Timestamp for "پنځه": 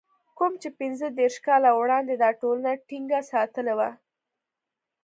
0.79-1.07